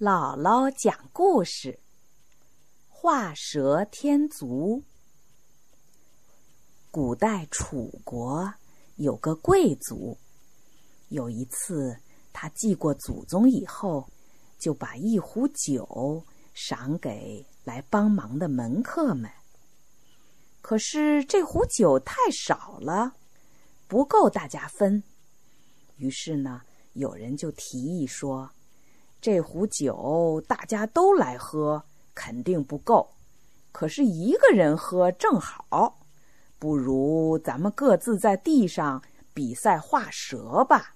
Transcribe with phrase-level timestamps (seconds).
[0.00, 1.78] 姥姥讲故事：
[2.88, 4.82] 画蛇添足。
[6.90, 8.52] 古代楚国
[8.96, 10.18] 有个贵族，
[11.10, 11.96] 有一次
[12.32, 14.08] 他祭过祖宗以后，
[14.58, 16.24] 就把一壶酒
[16.54, 19.30] 赏给来帮忙的门客们。
[20.60, 23.14] 可是这壶酒太少了，
[23.86, 25.04] 不够大家分。
[25.98, 26.62] 于是呢，
[26.94, 28.50] 有人就提议说。
[29.24, 31.82] 这壶酒大家都来喝，
[32.14, 33.14] 肯定不够。
[33.72, 35.98] 可是一个人喝正好，
[36.58, 39.02] 不如咱们各自在地上
[39.32, 40.94] 比赛画蛇吧，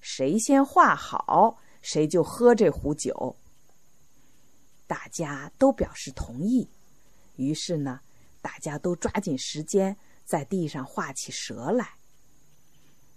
[0.00, 3.34] 谁先画好，谁就喝这壶酒。
[4.86, 6.68] 大家都表示同意，
[7.34, 7.98] 于是呢，
[8.40, 11.94] 大家都抓紧时间在地上画起蛇来。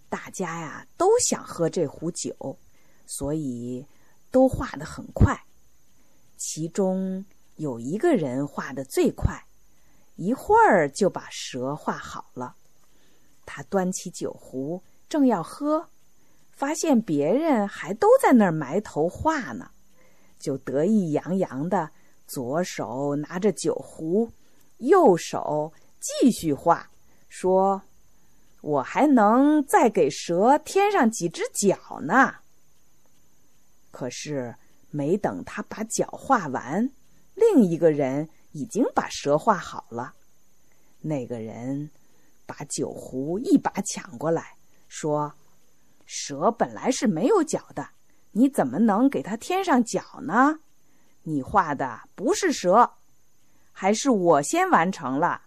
[0.10, 2.58] 大家呀都想喝这壶酒，
[3.05, 3.86] 所以。
[4.31, 5.46] 都画得很快，
[6.38, 9.46] 其中有一个人画的最快，
[10.15, 12.55] 一会儿就把蛇画好了。
[13.46, 15.87] 他端起酒壶，正要喝，
[16.52, 19.71] 发现别人还都在那儿埋头画呢，
[20.37, 21.91] 就得意洋洋的，
[22.27, 24.32] 左手拿着酒壶，
[24.77, 26.90] 右手继续画，
[27.30, 27.82] 说
[28.62, 32.35] ：“我还能再给蛇添上几只脚呢。”
[33.98, 34.55] 可是，
[34.91, 36.87] 没等他把脚画完，
[37.34, 40.13] 另一个人已经把蛇画好了。
[41.01, 41.90] 那个人
[42.45, 44.55] 把酒壶一把抢过来，
[44.87, 45.34] 说
[46.05, 47.90] ：“蛇本来是没有脚的，
[48.34, 50.59] 你怎么能给它添上脚呢？
[51.23, 52.91] 你画的不是蛇，
[53.71, 55.41] 还是我先完成了。”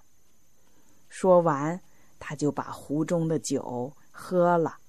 [1.09, 1.81] 说完，
[2.19, 4.80] 他就把壶中的酒喝了。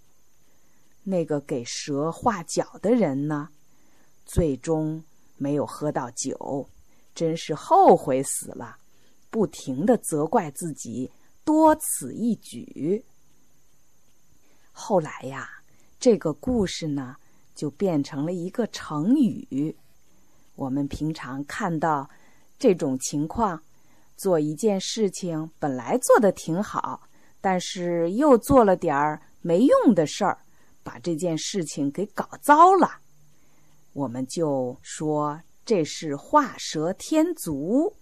[1.03, 3.49] 那个给蛇画脚的人呢，
[4.25, 5.03] 最终
[5.37, 6.67] 没有喝到酒，
[7.15, 8.77] 真是后悔死了，
[9.29, 11.09] 不停的责怪自己
[11.43, 13.03] 多此一举。
[14.71, 15.49] 后来呀，
[15.99, 17.15] 这个故事呢，
[17.55, 19.75] 就变成了一个成语。
[20.55, 22.09] 我们平常看到
[22.59, 23.61] 这种情况，
[24.15, 27.01] 做一件事情本来做的挺好，
[27.41, 30.37] 但是又做了点儿没用的事儿。
[30.83, 32.99] 把这件事情给搞糟了，
[33.93, 37.93] 我们就说这是画蛇添足。